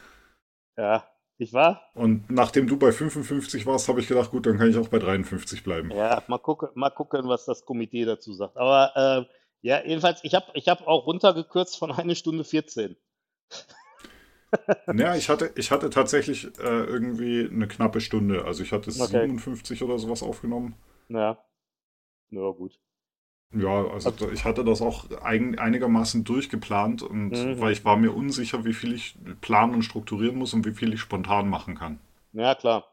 [0.77, 1.05] ja,
[1.39, 4.77] ich war, Und nachdem du bei 55 warst, habe ich gedacht, gut, dann kann ich
[4.77, 5.91] auch bei 53 bleiben.
[5.91, 8.57] ja, mal gucken, mal gucken, was das Komitee dazu sagt.
[8.59, 9.25] Aber äh,
[9.63, 12.97] ja, jedenfalls, ich habe ich hab auch runtergekürzt von eine Stunde 14.
[14.93, 18.45] Ja, ich hatte, ich hatte tatsächlich äh, irgendwie eine knappe Stunde.
[18.45, 19.29] Also ich hatte Okay.
[19.29, 20.75] 57 oder sowas aufgenommen.
[21.09, 21.45] Ja,
[22.31, 22.81] ja gut.
[23.53, 27.61] Ja, also da- ich hatte das auch eigen, einigermaßen durchgeplant und Mhm.
[27.61, 30.93] weil ich war mir unsicher, wie viel ich planen und strukturieren muss und wie viel
[30.93, 31.99] ich spontan machen kann.
[32.33, 32.90] Ja, klar.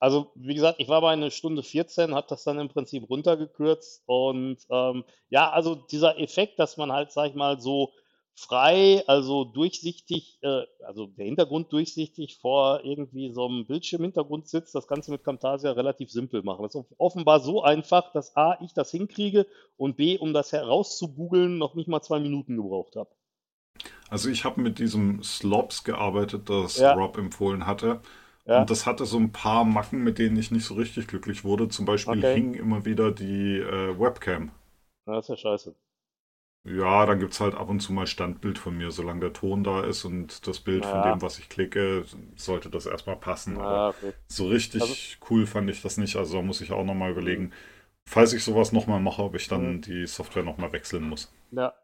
[0.00, 4.02] Also, wie gesagt, ich war bei einer Stunde 14, habe das dann im Prinzip runtergekürzt
[4.06, 7.92] und ähm, ja, also dieser Effekt, dass man halt, sag ich mal, so
[8.38, 14.86] frei, also durchsichtig, äh, also der Hintergrund durchsichtig vor irgendwie so einem Bildschirmhintergrund sitzt, das
[14.86, 16.62] Ganze mit Camtasia relativ simpel machen.
[16.62, 21.58] Das ist offenbar so einfach, dass A, ich das hinkriege und B, um das herauszugoogeln,
[21.58, 23.10] noch nicht mal zwei Minuten gebraucht habe.
[24.08, 26.94] Also ich habe mit diesem Slops gearbeitet, das Ja.
[26.94, 28.00] Rob empfohlen hatte.
[28.48, 28.60] Ja.
[28.62, 31.68] Und das hatte so ein paar Macken, mit denen ich nicht so richtig glücklich wurde.
[31.68, 32.34] Zum Beispiel Okay.
[32.34, 34.50] hing immer wieder die äh, Webcam.
[35.04, 35.76] Na, das ist ja scheiße.
[36.64, 39.64] Ja, dann gibt es halt ab und zu mal Standbild von mir, solange der Ton
[39.64, 41.12] da ist und das Bild von Ja.
[41.12, 42.04] dem, was ich klicke,
[42.36, 43.56] sollte das erstmal passen.
[43.58, 44.12] Aber Na, okay.
[44.26, 44.94] so richtig Also-
[45.30, 46.16] cool fand ich das nicht.
[46.16, 47.52] Also da muss ich auch nochmal überlegen,
[48.06, 49.80] falls ich sowas nochmal mache, ob ich dann Mhm.
[49.82, 51.30] die Software nochmal wechseln muss.
[51.50, 51.74] Ja.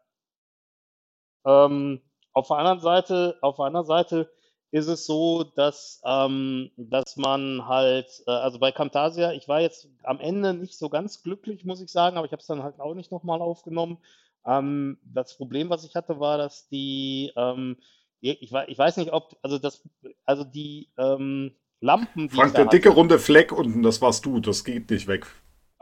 [1.45, 2.01] Ähm,
[2.33, 4.31] auf der anderen Seite, auf der anderen Seite
[4.75, 9.87] ist es so, dass, ähm, dass man halt, äh, also bei Camtasia, ich war jetzt
[10.03, 12.81] am Ende nicht so ganz glücklich, muss ich sagen, aber ich habe es dann halt
[12.81, 13.99] auch nicht nochmal aufgenommen.
[14.45, 17.77] Ähm, das Problem, was ich hatte, war, dass die, ähm,
[18.19, 19.81] ich, ich weiß nicht, ob, also das,
[20.25, 24.41] also die ähm, Lampen, die Frank, der dicke hatte, runde Fleck unten, das warst du,
[24.41, 25.25] das geht nicht weg.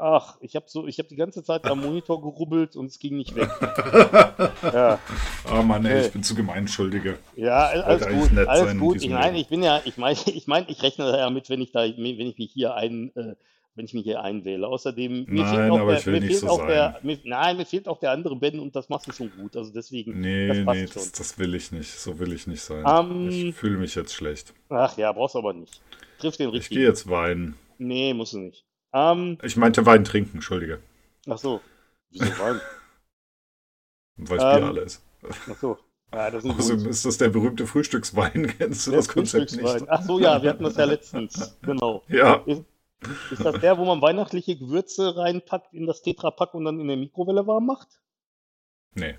[0.04, 3.18] Ach, ich habe so, ich habe die ganze Zeit am Monitor gerubbelt und es ging
[3.18, 3.50] nicht weg.
[4.64, 5.00] Ja.
[5.46, 7.18] Ah Mann, ey, ich bin zu gemein, Entschuldige.
[7.36, 9.02] Ja, alles gut, alles gut.
[9.04, 11.62] Ich meine, ich bin ja, ich meine, ich meine, ich rechne da ja mit, wenn
[11.62, 13.36] ich da, wenn ich mich hier ein, äh,
[13.76, 14.68] wenn ich mich hier einwähle.
[14.68, 17.00] Außerdem, mir fehlt Nein, auch aber der, ich will mir nicht fehlt so auch der,
[17.04, 19.56] mir, nein, mir fehlt auch der andere Ben und das machst du schon gut.
[19.58, 20.94] Also deswegen, das Nee, passt nee, schon.
[20.94, 21.92] das, das will ich nicht.
[21.92, 22.84] So will ich nicht sein.
[22.88, 24.54] Ähm, ich fühle mich jetzt schlecht.
[24.70, 25.82] Ach ja, brauchst aber nicht.
[26.20, 26.82] Triff den Ich gehe richtigen.
[26.82, 27.56] jetzt weinen.
[27.80, 28.64] Nee, musst du nicht.
[28.94, 30.80] Ähm, Ich meinte Wein trinken, Entschuldige.
[31.30, 31.62] ach so.
[32.12, 32.62] Wieso Wein?
[34.18, 35.02] Weil es Ähm, Bier alle ist.
[35.50, 35.78] Ach so.
[36.14, 38.48] Ja, das ist Außerdem ist das der berühmte Frühstückswein.
[38.58, 39.90] Kennst du Der das Konzept nicht?
[39.90, 41.58] Ach so, ja, wir hatten das ja letztens.
[41.64, 42.04] Genau.
[42.08, 42.44] Ja,
[43.32, 46.98] Ist das der, wo man weihnachtliche Gewürze reinpackt in das Tetrapack und dann in der
[46.98, 48.00] Mikrowelle warm macht?
[48.94, 49.18] nee.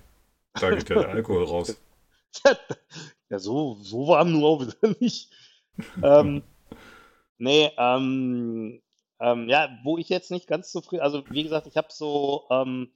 [0.53, 1.75] Da geht ja der Alkohol raus.
[3.29, 5.29] Ja, so, so warm nur auch wieder nicht.
[6.01, 6.43] Ähm,
[7.37, 8.81] Nee, ähm,
[9.19, 12.91] ähm, ja, wo ich jetzt nicht ganz zufrieden, also wie gesagt, ich habe so ähm,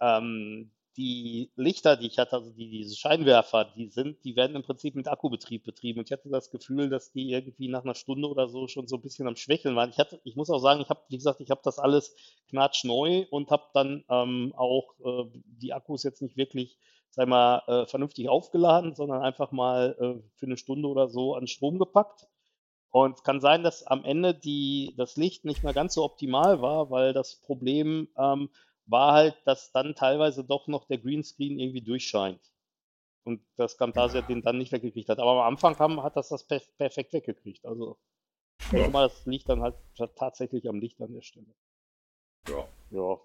[0.00, 4.62] ähm, die Lichter, die ich hatte, also die, diese Scheinwerfer, die sind, die werden im
[4.62, 6.00] Prinzip mit Akkubetrieb betrieben.
[6.00, 8.96] Und ich hatte das Gefühl, dass die irgendwie nach einer Stunde oder so schon so
[8.96, 9.90] ein bisschen am Schwächeln waren.
[9.90, 12.14] Ich hatte, ich muss auch sagen, ich habe, wie gesagt, ich habe das alles
[12.48, 16.76] knatschneu und habe dann ähm, auch äh, die Akkus jetzt nicht wirklich,
[17.10, 21.46] sag mal, äh, vernünftig aufgeladen, sondern einfach mal äh, für eine Stunde oder so an
[21.46, 22.26] Strom gepackt.
[22.90, 26.60] Und es kann sein, dass am Ende die, das Licht nicht mehr ganz so optimal
[26.60, 28.50] war, weil das Problem ähm,
[28.86, 32.40] war halt, dass dann teilweise doch noch der Greenscreen irgendwie durchscheint.
[33.24, 35.20] Und das Camtasia den dann nicht weggekriegt hat.
[35.20, 37.64] Aber am Anfang kam, hat das das per perfekt weggekriegt.
[37.64, 37.96] Also,
[38.72, 39.76] denke mal, das liegt dann halt
[40.16, 41.54] tatsächlich am Licht an der Stelle.
[42.48, 42.66] Ja.
[42.90, 43.20] Ja.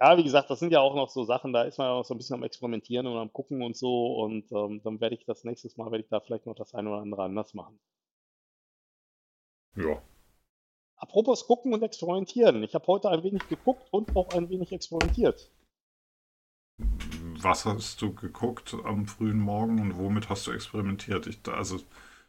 [0.00, 2.04] Ja, wie gesagt, das sind ja auch noch so Sachen, da ist man ja auch
[2.04, 4.16] so ein bisschen am Experimentieren und am Gucken und so.
[4.16, 6.90] Und ähm, dann werde ich das nächstes Mal, werde ich da vielleicht noch das eine
[6.90, 7.78] oder andere anders machen.
[9.76, 10.02] Ja.
[10.96, 12.62] Apropos gucken und experimentieren.
[12.62, 15.50] Ich habe heute ein wenig geguckt und auch ein wenig experimentiert.
[16.78, 21.26] Was hast du geguckt am frühen Morgen und womit hast du experimentiert?
[21.26, 21.80] Ich, also,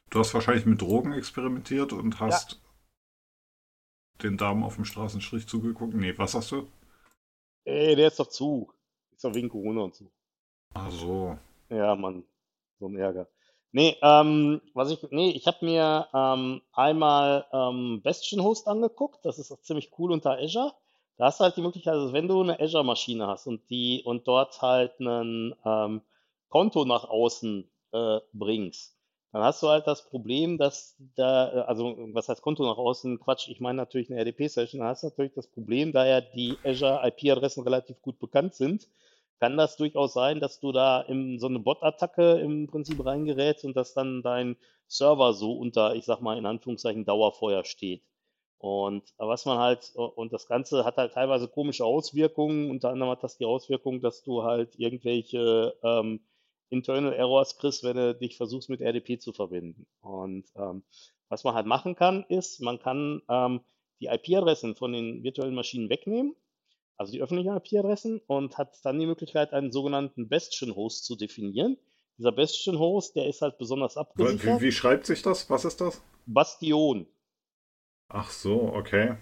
[0.10, 2.62] du hast wahrscheinlich mit Drogen experimentiert und hast
[4.22, 5.94] den Damen auf dem Straßenstrich zugeguckt.
[5.94, 6.68] Nee, was hast du?
[7.66, 8.72] Ey, der ist doch zu.
[9.12, 10.12] Ist doch wegen Corona und so.
[10.74, 11.38] Ach so.
[11.70, 12.24] Ja, Mann.
[12.80, 13.28] So ein Ärger.
[13.72, 19.20] Nee, ähm, was ich, nee, ich habe mir ähm, einmal ähm, Bastion Host angeguckt.
[19.26, 20.74] Das ist auch ziemlich cool unter Azure.
[21.18, 24.28] Da hast du halt die Möglichkeit, also wenn du eine Azure-Maschine hast und die und
[24.28, 26.02] dort halt ein ähm,
[26.50, 28.98] Konto nach außen äh, bringst,
[29.32, 33.20] dann hast du halt das Problem, dass da, äh, also was heißt Konto nach außen?
[33.20, 36.60] Quatsch, ich meine natürlich eine RDP-Session, dann hast du natürlich das Problem, da ja die
[36.64, 38.88] Azure IP-Adressen relativ gut bekannt sind,
[39.40, 43.76] kann das durchaus sein, dass du da in so eine Bot-Attacke im Prinzip reingerätst und
[43.76, 44.56] dass dann dein
[44.88, 48.04] Server so unter, ich sag mal in Anführungszeichen, Dauerfeuer steht.
[48.58, 52.72] Und was man halt, und das Ganze hat halt teilweise komische Auswirkungen.
[52.72, 56.22] Unter anderem hat das die Auswirkung, dass du halt irgendwelche ähm,
[56.70, 59.86] Internal Errors kriegst, wenn du dich versuchst mit RDP zu verbinden.
[60.02, 60.84] Und ähm,
[61.30, 63.62] was man halt machen kann, ist, man kann ähm,
[64.00, 66.36] die IP-Adressen von den virtuellen Maschinen wegnehmen,
[66.98, 71.78] also die öffentlichen IP-Adressen, und hat dann die Möglichkeit, einen sogenannten Bastion-Host zu definieren.
[72.18, 74.62] Dieser Bastion-Host, der ist halt besonders abgesichert.
[74.62, 75.50] Wie, wie schreibt sich das?
[75.50, 76.02] Was ist das?
[76.26, 77.08] Bastion.
[78.08, 79.18] Ach so, okay.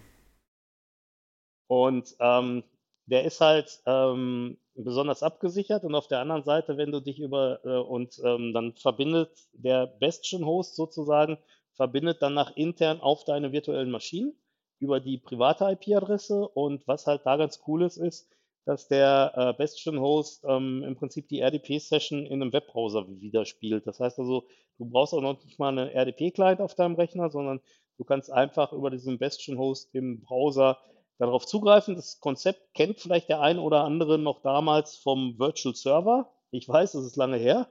[1.67, 2.63] Und ähm,
[3.05, 7.59] der ist halt ähm, besonders abgesichert und auf der anderen Seite, wenn du dich über
[7.63, 11.37] äh, und ähm, dann verbindet der Bastion Host sozusagen,
[11.73, 14.35] verbindet dann nach intern auf deine virtuellen Maschinen
[14.83, 18.29] über die private IP-Adresse und was halt da ganz cool ist, ist,
[18.65, 23.87] dass der äh, Bastion Host ähm, im Prinzip die RDP-Session in einem Webbrowser widerspielt.
[23.87, 24.45] Das heißt also,
[24.77, 27.61] du brauchst auch noch nicht mal einen RDP-Client auf deinem Rechner, sondern
[27.97, 30.77] du kannst einfach über diesen Bastion Host im Browser
[31.17, 31.95] darauf zugreifen.
[31.95, 36.29] Das Konzept kennt vielleicht der ein oder andere noch damals vom Virtual Server.
[36.51, 37.67] Ich weiß, es ist lange her.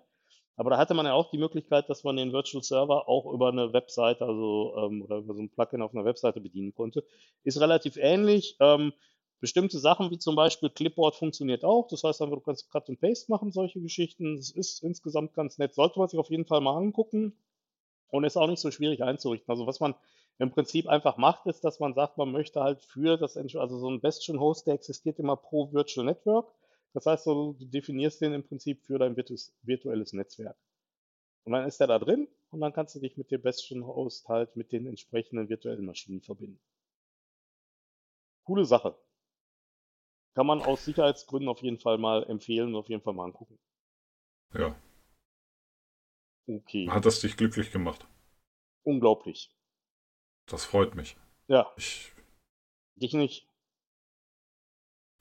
[0.57, 3.49] Aber da hatte man ja auch die Möglichkeit, dass man den Virtual Server auch über
[3.49, 7.05] eine Webseite, also ähm, oder über so ein Plugin auf einer Webseite bedienen konnte.
[7.43, 8.57] Ist relativ ähnlich.
[8.61, 8.93] Ähm,
[9.41, 11.88] bestimmte Sachen wie zum Beispiel Clipboard funktioniert auch.
[11.88, 14.37] Das heißt du kannst Cut and Paste machen, solche Geschichten.
[14.37, 15.75] Das ist insgesamt ganz nett.
[15.75, 17.37] Sollte man sich auf jeden Fall mal angucken.
[18.11, 19.51] Und ist auch nicht so schwierig einzurichten.
[19.51, 19.95] Also was man
[20.38, 23.88] im Prinzip einfach macht, ist, dass man sagt, man möchte halt für das, also so
[23.88, 26.53] ein Bastion Host, der existiert immer pro Virtual Network.
[26.93, 30.57] Das heißt, du definierst den im Prinzip für dein virtuelles Netzwerk.
[31.45, 34.29] Und dann ist der da drin und dann kannst du dich mit dem Bastion Host
[34.29, 36.61] halt mit den entsprechenden virtuellen Maschinen verbinden.
[38.45, 38.97] Coole Sache.
[40.35, 43.59] Kann man aus Sicherheitsgründen auf jeden Fall mal empfehlen und auf jeden Fall mal angucken.
[44.55, 44.77] Ja.
[46.47, 46.89] Okay.
[46.89, 48.07] Hat das dich glücklich gemacht?
[48.83, 49.55] Unglaublich.
[50.47, 51.17] Das freut mich.
[51.49, 51.73] Ja.
[51.77, 52.13] Ich,
[52.97, 53.47] Dich nicht.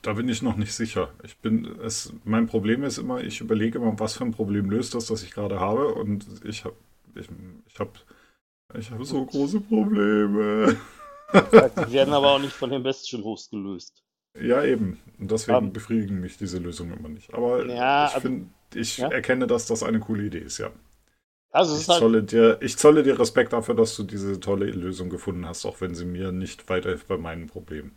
[0.01, 1.11] Da bin ich noch nicht sicher.
[1.23, 4.95] Ich bin, es, mein Problem ist immer, ich überlege immer, was für ein Problem löst
[4.95, 5.93] das, das ich gerade habe.
[5.93, 6.75] Und ich habe,
[7.15, 7.27] ich,
[7.67, 7.91] ich habe,
[8.77, 10.75] ich habe so große Probleme.
[11.33, 14.03] Die werden aber auch nicht von dem Bastion Host gelöst.
[14.39, 14.99] Ja, eben.
[15.19, 15.73] Und deswegen Ähm.
[15.73, 17.33] befriedigen mich diese Lösungen immer nicht.
[17.33, 19.09] Aber Ja, ich also- finde, ich Ja?
[19.09, 20.71] erkenne, dass das eine coole Idee ist, ja.
[21.53, 24.67] Also Ich ist halt, zolle, dir, ich zolle dir Respekt dafür, dass du diese tolle
[24.67, 27.91] Lösung gefunden hast, auch wenn sie mir nicht weiterhilft bei meinen Problemen.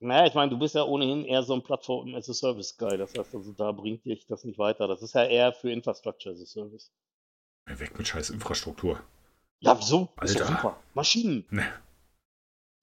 [0.00, 2.96] Naja, ich meine, du bist ja ohnehin eher so ein Plattform as a Service Guy.
[2.96, 4.86] Das heißt also, da bringt dich das nicht weiter.
[4.88, 6.92] Das ist ja eher für Infrastructure as a Service.
[7.66, 9.00] Weg mit scheiß Infrastruktur.
[9.60, 10.08] Ja, wieso?
[10.22, 10.56] Ist doch Alter.
[10.56, 10.76] super.
[10.94, 11.66] Maschinen, Ne.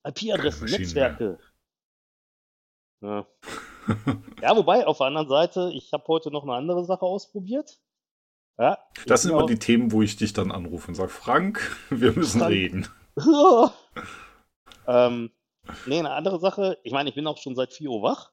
[0.04, 1.38] IP-Adressen, Netzwerke.
[3.00, 3.26] Ja.
[4.42, 7.78] ja, wobei, auf der anderen Seite, ich habe heute noch eine andere Sache ausprobiert.
[8.58, 12.12] Ja, Das sind immer die Themen, wo ich dich dann anrufe und sage, Frank, wir
[12.12, 12.52] müssen Frank.
[12.52, 12.88] reden.
[14.86, 15.30] ähm,
[15.86, 18.30] nee, eine andere Sache, ich meine, ich bin auch schon seit 4 Uhr wach.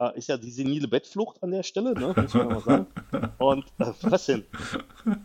[0.00, 2.14] Äh, ist ja die senile Bettflucht an der Stelle, ne?
[2.16, 2.86] Muss man mal sagen.
[3.38, 4.44] Und äh, was denn?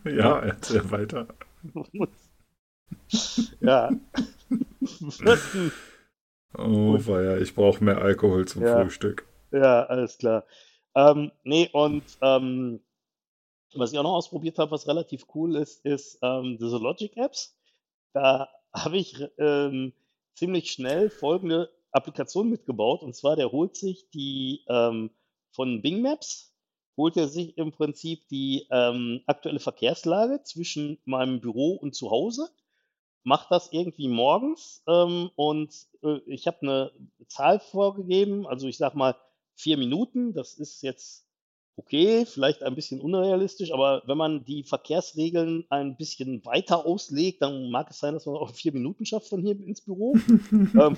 [0.06, 1.28] Ja, erzähl weiter.
[3.62, 3.90] ja.
[5.10, 5.74] Viertens,
[6.58, 8.82] Oh, weia, ich brauche mehr Alkohol zum Ja.
[8.82, 9.28] Frühstück.
[9.52, 10.46] Ja, alles klar.
[10.96, 12.82] Ähm, nee, und ähm,
[13.76, 17.56] was ich auch noch ausprobiert habe, was relativ cool ist, ist ähm, diese Logic-Apps.
[18.14, 19.94] Da habe ich ähm,
[20.40, 23.04] ziemlich schnell folgende Applikation mitgebaut.
[23.04, 25.12] Und zwar, der holt sich die ähm,
[25.52, 26.54] von Bing Maps,
[26.98, 32.50] holt er sich im Prinzip die ähm, aktuelle Verkehrslage zwischen meinem Büro und zu Hause,
[33.24, 35.74] macht das irgendwie morgens ähm, und
[36.04, 36.92] äh, ich habe eine
[37.28, 39.16] Zahl vorgegeben, also ich sag mal
[39.56, 41.29] vier Minuten, das ist jetzt
[41.80, 47.72] okay, vielleicht ein bisschen unrealistisch, aber wenn man die Verkehrsregeln ein bisschen weiter auslegt, dann
[47.72, 50.14] mag es sein, dass man auch vier Minuten schafft von hier ins Büro.
[50.52, 50.98] ähm,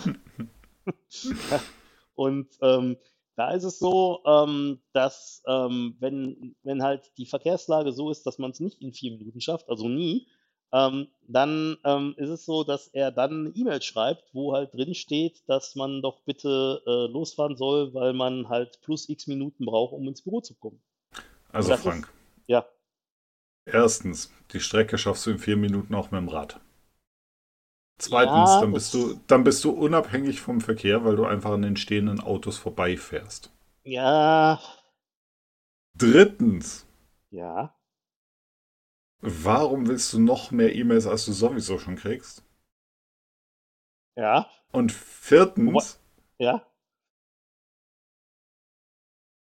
[2.16, 2.98] und ähm,
[3.36, 8.40] da ist es so, ähm, dass ähm, wenn, wenn halt die Verkehrslage so ist, dass
[8.40, 10.28] man es nicht in vier Minuten schafft, also nie,
[10.74, 14.96] ähm, dann ähm, ist es so, dass er dann eine E-Mail schreibt, wo halt drin
[14.96, 19.94] steht, dass man doch bitte äh, losfahren soll, weil man halt plus x Minuten braucht,
[19.94, 20.82] um ins Büro zu kommen.
[21.54, 22.10] Also, Das ist- Frank,
[22.48, 22.68] Ja,
[23.66, 26.60] erstens, die Strecke schaffst du in vier Minuten auch mit dem Rad.
[28.00, 31.62] Zweitens, Ja, dann, bist du, dann bist du unabhängig vom Verkehr, weil du einfach an
[31.62, 33.50] den stehenden Autos vorbeifährst.
[33.84, 34.60] ja,
[35.98, 36.84] Drittens,
[37.32, 37.76] ja.
[39.22, 42.44] Warum willst du noch mehr E-Mails, als du sowieso schon kriegst?
[44.16, 46.00] Ja, Und viertens,
[46.38, 46.66] ja.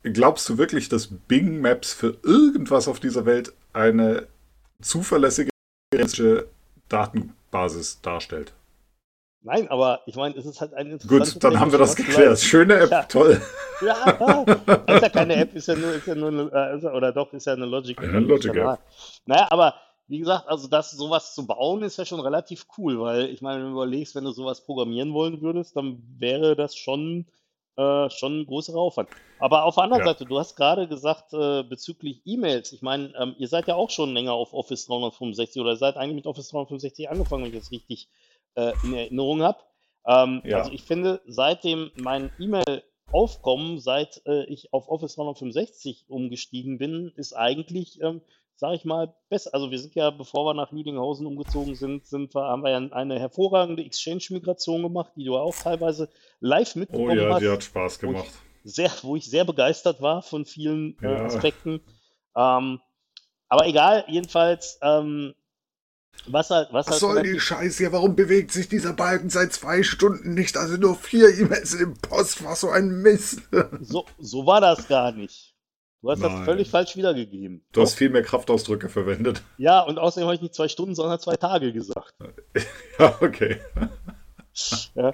[0.03, 4.27] glaubst du wirklich, dass Bing Maps für irgendwas auf dieser Welt eine
[4.81, 5.49] zuverlässige
[6.89, 8.53] Datenbasis darstellt?
[9.43, 12.39] Nein, aber ich meine, es ist halt ein Gut, dann haben wir das geklärt.
[12.39, 13.03] Schöne App, Ja.
[13.03, 13.41] toll.
[13.81, 14.43] Ja,
[14.87, 17.11] ist ja keine App, ist ja nur, ist ja nur eine, äh, ist ja, oder
[17.11, 17.97] doch, ist ja eine Logic.
[17.99, 18.55] Eine Logic-App.
[18.55, 18.79] Ja.
[19.25, 19.75] Naja, aber
[20.07, 23.59] wie gesagt, also das sowas zu bauen, ist ja schon relativ cool, weil ich meine,
[23.59, 27.25] wenn du überlegst, wenn du sowas programmieren wollen würdest, dann wäre das schon,
[27.75, 29.09] äh, schon ein großer Aufwand.
[29.39, 30.07] Aber auf der anderen Ja.
[30.07, 33.89] Seite, du hast gerade gesagt, äh, bezüglich E-Mails, ich meine, ähm, ihr seid ja auch
[33.89, 37.71] schon länger auf Office 365 oder seid eigentlich mit Office 365 angefangen, wenn ich das
[37.71, 38.07] richtig
[38.55, 39.59] äh, in Erinnerung habe.
[40.07, 40.59] Ähm, Ja.
[40.59, 42.31] Also ich finde, seitdem mein
[43.11, 48.21] E-Mail-Aufkommen, seit äh, ich auf Office 365 umgestiegen bin, ist eigentlich, ähm,
[48.55, 49.53] sage ich mal, besser.
[49.53, 52.77] Also wir sind ja, bevor wir nach Lüdinghausen umgezogen sind, sind wir, haben wir ja
[52.77, 57.63] eine hervorragende Exchange-Migration gemacht, die du auch teilweise live Oh mitbekommen ja, hast die hat
[57.63, 58.25] Spaß gemacht.
[58.63, 61.25] sehr, wo ich sehr begeistert war von vielen äh, Ja.
[61.25, 61.81] Aspekten.
[62.35, 62.79] Ähm,
[63.49, 65.33] aber egal, jedenfalls, ähm,
[66.25, 67.91] was halt, was Was halt soll die Scheiße hier?
[67.91, 70.57] Warum bewegt sich dieser Balken seit zwei Stunden nicht?
[70.57, 72.43] Also nur vier E-Mails im Post.
[72.43, 73.41] Was so ein Mist.
[73.81, 75.53] so, so war das gar nicht.
[76.01, 76.31] Du hast Nein.
[76.31, 77.65] das völlig falsch wiedergegeben.
[77.71, 79.41] Du hast viel mehr Kraftausdrücke verwendet.
[79.57, 82.13] Ja, und außerdem habe ich nicht zwei Stunden, sondern zwei Tage gesagt.
[82.99, 83.59] Ja, okay.
[84.95, 85.11] Ja.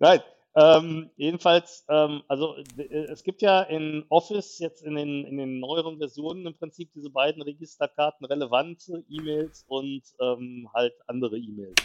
[0.00, 0.20] Nein,
[0.56, 5.58] ähm, jedenfalls, ähm, also äh, es gibt ja in Office jetzt in den, in den
[5.60, 11.76] neueren Versionen im Prinzip diese beiden Registerkarten, relevante E-Mails und ähm, halt andere E-Mails.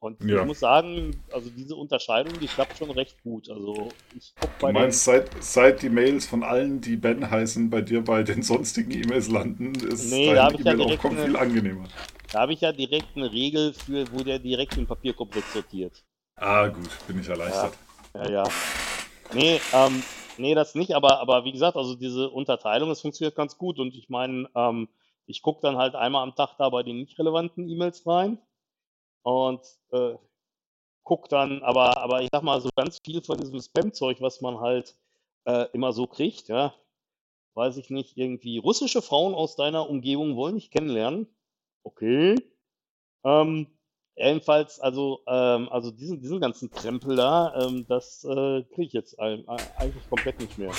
[0.00, 0.40] Und Ja.
[0.40, 3.48] ich muss sagen, also diese Unterscheidung, die klappt schon recht gut.
[3.48, 8.02] Also ich Du meinst, seit, seit die Mails von allen, die Ben heißen, bei dir
[8.02, 11.84] bei den sonstigen E-Mails landen, ist Nee, dein ja E-Mail-Aufkommen eine- viel angenehmer.
[12.32, 16.02] da habe ich ja direkt eine Regel für, wo der direkt den Papierkorb sortiert.
[16.36, 17.72] Ah, gut, bin ich erleichtert.
[17.74, 18.44] Ja, ja.
[19.34, 20.02] Nee, ähm,
[20.36, 23.94] nee, das nicht, aber, aber wie gesagt, also diese Unterteilung, das funktioniert ganz gut und
[23.94, 24.88] ich meine, ähm,
[25.26, 28.38] ich gucke dann halt einmal am Tag da bei den nicht relevanten E-Mails rein
[29.22, 30.16] und äh,
[31.04, 34.60] guck dann, aber, aber ich sag mal, so ganz viel von diesem Spam-Zeug, was man
[34.60, 34.96] halt
[35.44, 36.74] äh, immer so kriegt, ja,
[37.54, 41.26] weiß ich nicht, irgendwie russische Frauen aus deiner Umgebung wollen dich kennenlernen.
[41.84, 42.36] Okay.
[43.24, 43.66] Ähm,
[44.16, 49.18] Jedenfalls, also, ähm, also diesen, diesen ganzen Krempel da, ähm, das äh, kriege ich jetzt
[49.18, 50.70] ein, ein, eigentlich komplett nicht mehr.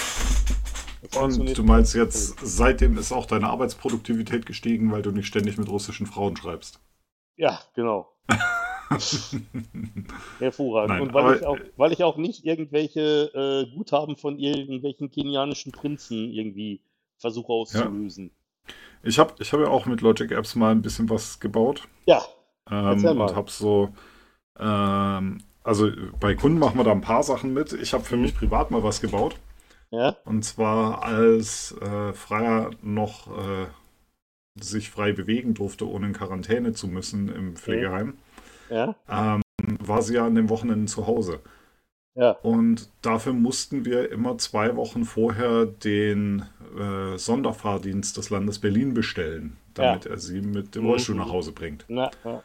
[1.11, 5.57] Das Und du meinst jetzt, seitdem ist auch deine Arbeitsproduktivität gestiegen, weil du nicht ständig
[5.57, 6.79] mit russischen Frauen schreibst.
[7.35, 8.13] Ja, genau.
[10.39, 10.89] Hervorragend.
[10.89, 15.71] Nein, Und weil ich, auch, weil ich auch nicht irgendwelche äh, Guthaben von irgendwelchen kenianischen
[15.71, 16.81] Prinzen irgendwie
[17.17, 18.31] versuche auszulösen.
[19.01, 21.87] Ich habe ich hab ja auch mit Logic Apps mal ein bisschen was gebaut.
[22.05, 22.23] Ja,
[22.69, 23.93] Ähm, und habe so,
[24.59, 27.73] ähm, also bei Kunden machen wir da ein paar Sachen mit.
[27.73, 29.35] Ich habe für mich privat mal was gebaut.
[29.91, 33.67] ja, Und zwar als äh, Freier noch äh,
[34.55, 38.15] sich frei bewegen durfte, ohne in Quarantäne zu müssen im Pflegeheim,
[38.69, 38.95] Ja.
[39.09, 39.41] ähm,
[39.79, 41.39] war sie ja an den Wochenenden zu Hause.
[42.15, 42.31] Ja.
[42.43, 46.43] Und dafür mussten wir immer zwei Wochen vorher den
[46.77, 50.89] äh, Sonderfahrdienst des Landes Berlin bestellen, damit er sie mit dem Mhm.
[50.89, 51.85] Rollstuhl nach Hause bringt.
[51.87, 52.43] Na, ja.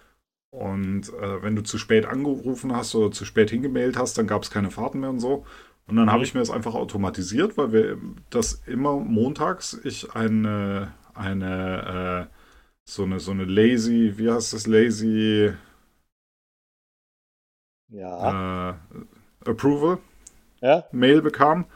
[0.51, 4.43] Und äh, wenn du zu spät angerufen hast oder zu spät hingemailt hast, dann gab
[4.43, 5.45] es keine Fahrten mehr und so.
[5.87, 7.99] Und dann habe ich mir das einfach automatisiert, weil wir
[8.31, 12.35] das immer montags ich eine, eine, äh,
[12.85, 15.53] so eine, so eine lazy, wie heißt das, lazy
[17.89, 18.35] Ja.
[18.71, 18.75] äh,
[19.51, 19.99] Approval
[20.61, 20.85] Ja.
[20.93, 21.67] Mail bekam,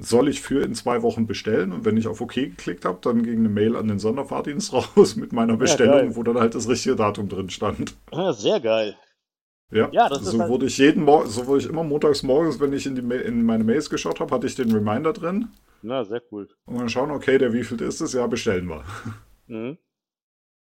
[0.00, 1.72] soll ich für in zwei Wochen bestellen.
[1.72, 5.16] Und wenn ich auf OK geklickt habe, dann ging eine Mail an den Sonderfahrdienst raus
[5.16, 6.16] mit meiner Bestellung, geil.
[6.16, 7.94] wo dann halt das richtige Datum drin stand.
[8.10, 8.96] Ah, sehr geil.
[9.72, 12.22] Ja, Ja, das ist so halt- wurde ich jeden Morgen, so wurde ich immer montags
[12.24, 15.12] morgens, wenn ich in, die Ma- in meine Mails geschaut habe, hatte ich den Reminder
[15.12, 15.48] drin.
[15.82, 16.48] Na, sehr cool.
[16.66, 18.12] Und dann schauen, okay, der wievielte ist es?
[18.12, 18.84] Ja, bestellen wir.
[19.46, 19.78] Mhm.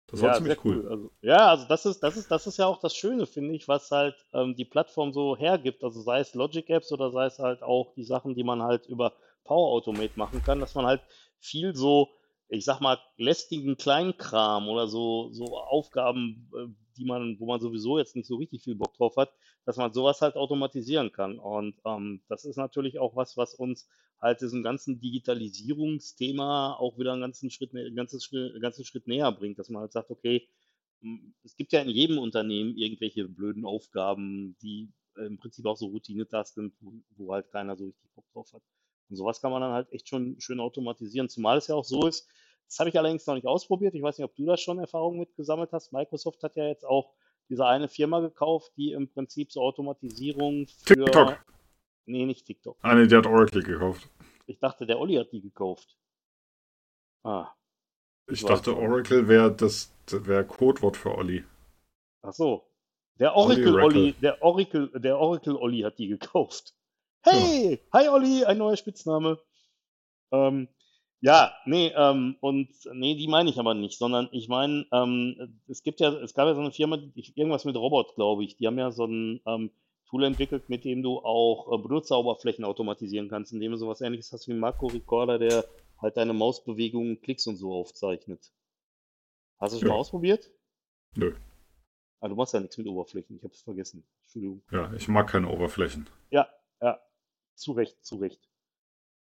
[0.08, 0.88] Das war ja, ziemlich sehr cool.
[0.88, 3.68] Also, ja, also das ist, das ist, das ist ja auch das Schöne, finde ich,
[3.68, 5.84] was halt ähm, die Plattform so hergibt.
[5.84, 8.86] Also sei es Logic Apps oder sei es halt auch die Sachen, die man halt
[8.86, 9.13] über
[9.44, 11.02] Power Automate machen kann, dass man halt
[11.39, 12.10] viel so,
[12.50, 17.98] ich sag mal, lästigen Kleinkram oder so, so Aufgaben, äh, die man, wo man sowieso
[17.98, 19.34] jetzt nicht so richtig viel Bock drauf hat,
[19.65, 21.39] dass man sowas halt automatisieren kann.
[21.39, 23.88] Und ähm, das ist natürlich auch was, was uns
[24.21, 29.32] halt diesem ganzen Digitalisierungsthema auch wieder einen ganzen Schritt, einen ganzen einen ganzen Schritt näher
[29.32, 30.47] bringt, dass man halt sagt, okay,
[31.43, 36.56] es gibt ja in jedem Unternehmen irgendwelche blöden Aufgaben, die im Prinzip auch so Routinetasks
[36.56, 38.63] sind, wo, wo halt keiner so richtig Bock drauf hat.
[39.10, 42.08] Und sowas kann man dann halt echt schon schön automatisieren, zumal es ja auch so
[42.08, 42.28] ist,
[42.67, 43.93] das habe ich allerdings noch nicht ausprobiert.
[43.93, 45.93] Ich weiß nicht, ob du da schon Erfahrungen mit gesammelt hast.
[45.93, 47.13] Microsoft hat ja jetzt auch
[47.47, 51.06] diese eine Firma gekauft, die im Prinzip so Automatisierung für.
[51.06, 51.45] TikTok.
[52.06, 52.78] Nee, nicht TikTok.
[52.82, 54.10] Ah, nee, der hat Oracle gekauft.
[54.48, 55.98] Ich dachte, der Olli hat die gekauft.
[57.24, 57.48] Ah,
[58.28, 58.78] Ich weiß dachte, auch.
[58.82, 61.44] Oracle wäre das wäre Codewort für Olli.
[62.22, 62.68] ach so.
[63.20, 66.74] Der Oracle Olli der Oracle, der Oracle Olli hat die gekauft.
[67.24, 69.39] Hey, hi Olli, ein neuer Spitzname.
[70.32, 70.68] Ähm,
[71.22, 75.82] ja, nee, ähm, und nee, die meine ich aber nicht, sondern ich meine, ähm, es
[75.82, 78.68] gibt ja, es gab ja so eine Firma, die- irgendwas mit Robot, glaube ich, die
[78.68, 79.72] haben ja so ein ähm,
[80.08, 84.48] Tool entwickelt, mit dem du auch äh, Benutzeroberflächen automatisieren kannst, indem du sowas ähnliches hast
[84.48, 85.65] wie einen Makro-Recorder, der
[86.02, 88.52] halt deine Mausbewegungen, Klicks und so aufzeichnet.
[89.60, 89.94] Hast du schon Ja.
[89.94, 90.52] mal ausprobiert?
[91.15, 91.34] Nö.
[92.20, 94.06] Ah, du machst ja nichts mit Oberflächen, ich habe es vergessen.
[94.24, 94.62] Entschuldigung.
[94.72, 96.08] Ja, ich mag keine Oberflächen.
[96.30, 96.48] Ja,
[96.82, 97.00] ja,
[97.56, 98.48] zu Recht, zu Recht.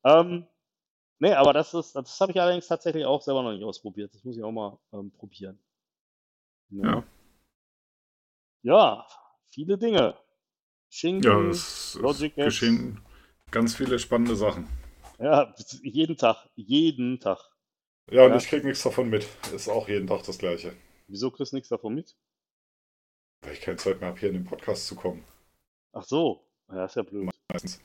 [0.03, 0.45] Ähm,
[1.19, 4.13] nee, aber das ist, das habe ich allerdings tatsächlich auch selber noch nicht ausprobiert.
[4.13, 5.59] Das muss ich auch mal ähm, probieren.
[6.69, 7.03] Ja.
[8.61, 9.07] Ja,
[9.49, 10.15] viele Dinge.
[10.89, 12.45] Schinken, Ja, es, es Logic Apps.
[12.45, 13.01] geschehen
[13.51, 14.67] ganz viele spannende Sachen.
[15.19, 17.39] ja, jeden Tag, jeden Tag.
[18.11, 18.37] Ja, und Ja.
[18.37, 19.27] ich krieg nichts davon mit.
[19.53, 20.73] Ist auch jeden Tag das Gleiche.
[21.07, 22.15] Wieso kriegst du nichts davon mit?
[23.41, 25.23] Weil ich keine Zeit mehr habe, hier in den Podcast zu kommen.
[25.93, 27.29] Ach so, ja, ist ja blöd.
[27.51, 27.79] Meistens.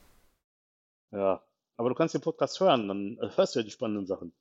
[1.11, 1.43] Ja,
[1.77, 4.33] aber du kannst den Podcast hören, dann hörst du ja die spannenden Sachen.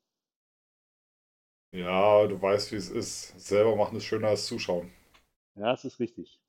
[1.72, 3.38] Ja, du weißt, wie es ist.
[3.40, 4.92] Selber machen ist schöner als zuschauen.
[5.56, 6.40] Ja, das ist richtig.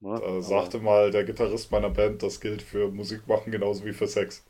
[0.00, 0.20] Ne?
[0.20, 4.06] Da sagte mal der Gitarrist meiner Band, das gilt für Musik machen genauso wie für
[4.06, 4.44] Sex.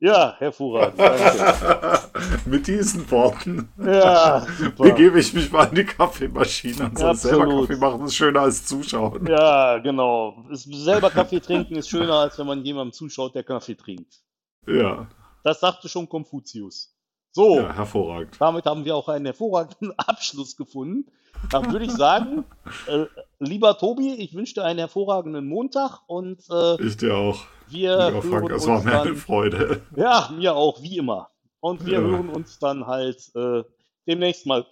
[0.00, 0.98] Ja, hervorragend.
[2.46, 4.44] Mit diesen Worten Ja,
[4.76, 7.46] begebe ich mich mal in die Kaffeemaschine und soll selber.
[7.46, 9.26] Kaffee machen, ist schöner als zuschauen.
[9.26, 10.44] Ja, genau.
[10.50, 14.20] Selber Kaffee trinken ist schöner, als wenn man jemandem zuschaut, der Kaffee trinkt.
[14.66, 15.08] Ja,
[15.44, 16.94] Das sagte schon Konfuzius.
[17.30, 18.36] So, ja hervorragend.
[18.38, 21.10] damit haben wir auch einen hervorragenden Abschluss gefunden.
[21.50, 22.44] Dann würde ich sagen,
[22.86, 23.04] äh,
[23.38, 27.44] lieber Tobi, ich wünsche dir einen hervorragenden Montag und äh, Ich dir auch.
[27.68, 29.14] wir Lieber Frank, es war mir eine.
[29.14, 29.82] Freude.
[29.96, 31.30] Ja, mir auch, wie immer.
[31.60, 32.00] Und wir Ja.
[32.00, 33.62] hören uns dann halt äh,
[34.06, 34.66] demnächst mal,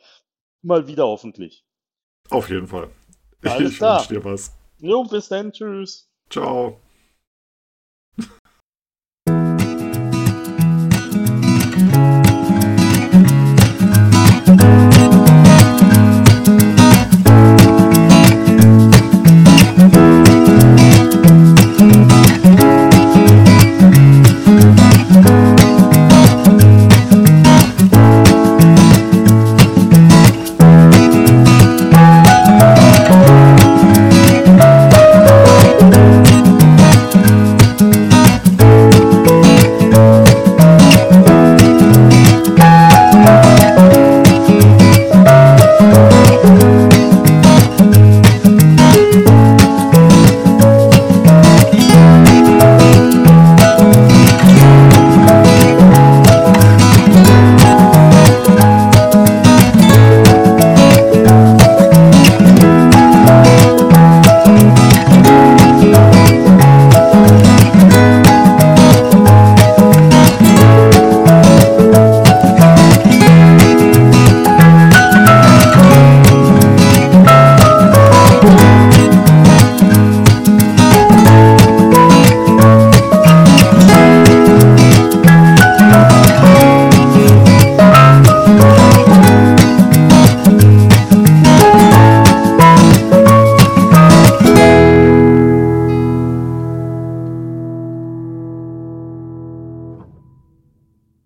[0.63, 1.65] mal wieder hoffentlich.
[2.31, 2.91] Auf jeden Fall.
[3.45, 4.53] Alles ich wünsche dir was.
[4.79, 6.11] Jo, bis dann, tschüss.
[6.31, 6.81] Ciao.